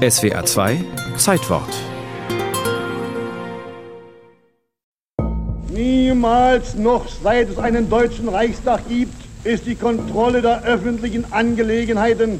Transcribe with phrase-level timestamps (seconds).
[0.00, 0.82] SWA 2
[1.18, 1.68] Zeitwort.
[5.68, 9.12] Niemals noch seit es einen deutschen Reichstag gibt,
[9.44, 12.38] ist die Kontrolle der öffentlichen Angelegenheiten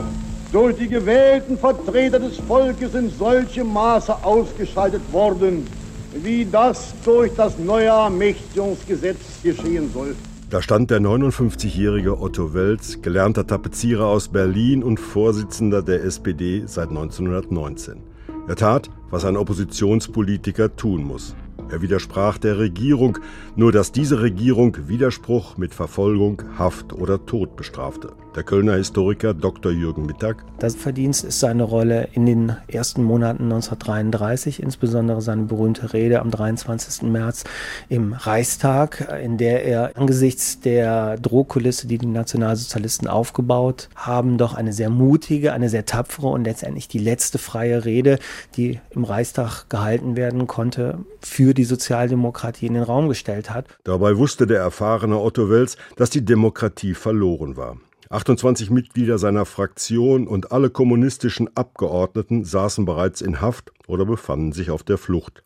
[0.52, 5.67] durch die gewählten Vertreter des Volkes in solchem Maße ausgeschaltet worden,
[6.15, 10.17] wie das durch das neue Ermächtigungsgesetz geschehen soll.
[10.51, 16.88] Da stand der 59-jährige Otto Welz, gelernter Tapezierer aus Berlin und Vorsitzender der SPD seit
[16.88, 18.02] 1919.
[18.48, 21.36] Er tat, was ein Oppositionspolitiker tun muss.
[21.68, 23.18] Er widersprach der Regierung,
[23.54, 28.10] nur dass diese Regierung Widerspruch mit Verfolgung, Haft oder Tod bestrafte.
[28.36, 29.72] Der Kölner Historiker Dr.
[29.72, 30.44] Jürgen Mittag.
[30.60, 36.30] Das Verdienst ist seine Rolle in den ersten Monaten 1933, insbesondere seine berühmte Rede am
[36.30, 37.10] 23.
[37.10, 37.42] März
[37.88, 44.72] im Reichstag, in der er angesichts der Drohkulisse, die die Nationalsozialisten aufgebaut haben, doch eine
[44.72, 48.20] sehr mutige, eine sehr tapfere und letztendlich die letzte freie Rede,
[48.56, 53.66] die im Reichstag gehalten werden konnte, für die Sozialdemokratie in den Raum gestellt hat.
[53.82, 57.76] Dabei wusste der erfahrene Otto Wels, dass die Demokratie verloren war.
[58.12, 64.72] 28 Mitglieder seiner Fraktion und alle kommunistischen Abgeordneten saßen bereits in Haft oder befanden sich
[64.72, 65.44] auf der Flucht.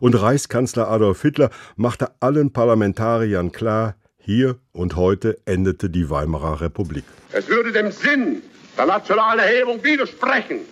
[0.00, 7.04] Und Reichskanzler Adolf Hitler machte allen Parlamentariern klar, hier und heute endete die Weimarer Republik.
[7.30, 8.42] Es würde dem Sinn
[8.76, 10.62] der nationalen Erhebung widersprechen,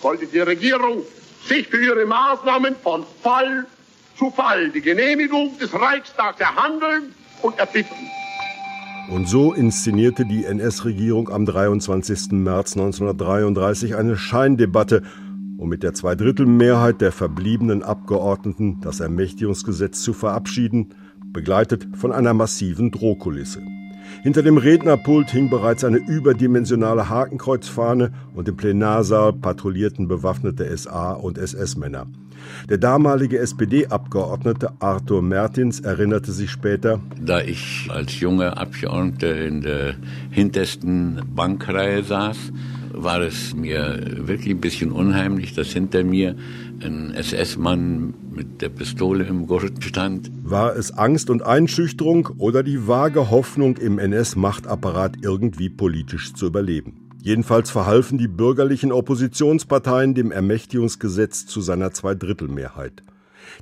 [0.00, 1.02] sollte die Regierung
[1.46, 3.66] sich für ihre Maßnahmen von Fall
[4.18, 8.10] zu Fall die Genehmigung des Reichstags erhandeln und erbitten.
[9.08, 12.32] Und so inszenierte die NS-Regierung am 23.
[12.32, 15.02] März 1933 eine Scheindebatte,
[15.58, 20.90] um mit der Zweidrittelmehrheit der verbliebenen Abgeordneten das Ermächtigungsgesetz zu verabschieden,
[21.32, 23.60] begleitet von einer massiven Drohkulisse.
[24.22, 31.38] Hinter dem Rednerpult hing bereits eine überdimensionale Hakenkreuzfahne und im Plenarsaal patrouillierten bewaffnete SA- und
[31.38, 32.06] SS-Männer.
[32.68, 39.94] Der damalige SPD-Abgeordnete Arthur Mertins erinnerte sich später, da ich als junger Abgeordneter in der
[40.30, 42.52] hintersten Bankreihe saß,
[42.94, 46.36] war es mir wirklich ein bisschen unheimlich, dass hinter mir
[46.84, 50.30] ein SS-Mann mit der Pistole im Gurt stand.
[50.42, 57.08] War es Angst und Einschüchterung oder die vage Hoffnung, im NS-Machtapparat irgendwie politisch zu überleben?
[57.22, 63.02] Jedenfalls verhalfen die bürgerlichen Oppositionsparteien dem Ermächtigungsgesetz zu seiner Zweidrittelmehrheit.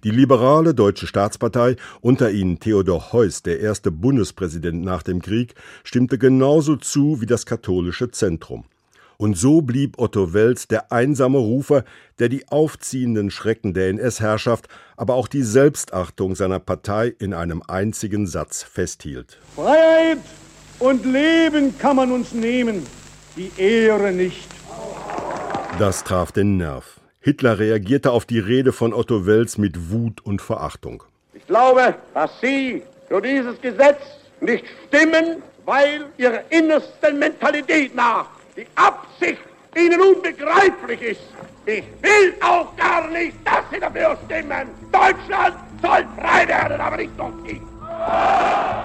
[0.04, 5.54] Die liberale Deutsche Staatspartei, unter ihnen Theodor Heuss, der erste Bundespräsident nach dem Krieg,
[5.84, 8.64] stimmte genauso zu wie das katholische Zentrum.
[9.20, 11.84] Und so blieb Otto Wels der einsame Rufer,
[12.18, 14.66] der die aufziehenden Schrecken der NS-Herrschaft,
[14.96, 19.36] aber auch die Selbstachtung seiner Partei in einem einzigen Satz festhielt.
[19.54, 20.20] Freiheit
[20.78, 22.86] und Leben kann man uns nehmen
[23.36, 24.48] die Ehre nicht.
[25.78, 26.98] Das traf den Nerv.
[27.20, 31.02] Hitler reagierte auf die Rede von Otto Wels mit Wut und Verachtung.
[31.34, 34.00] Ich glaube, dass Sie für dieses Gesetz
[34.40, 39.40] nicht stimmen, weil Ihrer innersten Mentalität nach die Absicht
[39.76, 41.20] Ihnen unbegreiflich ist.
[41.64, 44.68] Ich will auch gar nicht, dass Sie dafür stimmen.
[44.92, 47.60] Deutschland soll frei werden, aber nicht noch ich.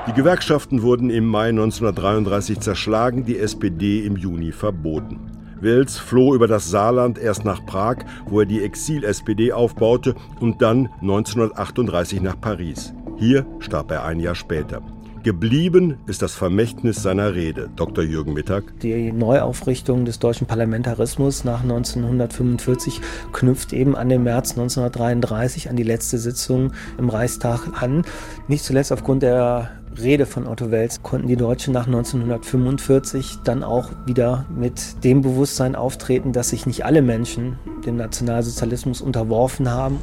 [0.08, 5.32] Die Gewerkschaften wurden im Mai 1933 zerschlagen, die SPD im Juni verboten.
[5.60, 7.98] Wels floh über das Saarland erst nach Prag,
[8.28, 12.94] wo er die Exil-SPD aufbaute, und dann 1938 nach Paris.
[13.18, 14.82] Hier starb er ein Jahr später.
[15.26, 18.04] Geblieben ist das Vermächtnis seiner Rede, Dr.
[18.04, 18.80] Jürgen Mittag.
[18.82, 23.02] Die Neuaufrichtung des deutschen Parlamentarismus nach 1945
[23.34, 28.04] knüpft eben an den März 1933, an die letzte Sitzung im Reichstag an.
[28.48, 33.90] Nicht zuletzt aufgrund der Rede von Otto Wels konnten die Deutschen nach 1945 dann auch
[34.06, 39.98] wieder mit dem Bewusstsein auftreten, dass sich nicht alle Menschen dem Nationalsozialismus unterworfen haben.